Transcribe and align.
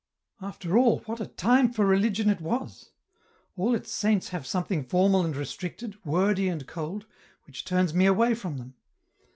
"After 0.51 0.79
all, 0.79 1.01
what 1.01 1.21
a 1.21 1.27
time 1.27 1.71
for 1.71 1.85
religion 1.85 2.27
it 2.27 2.41
was? 2.41 2.89
All 3.55 3.75
its 3.75 3.91
saints 3.91 4.29
have 4.29 4.47
something 4.47 4.83
formal 4.83 5.23
and 5.23 5.35
restricted, 5.35 5.95
wordy 6.03 6.47
and 6.47 6.65
cold, 6.65 7.05
which 7.43 7.65
turns 7.65 7.93
me 7.93 8.07
away 8.07 8.33
from 8.33 8.57
them. 8.57 8.73